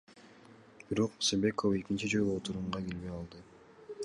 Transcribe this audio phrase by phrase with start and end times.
[0.91, 3.49] Бирок Мусабекова экинчи жолу отурумга келбей калды.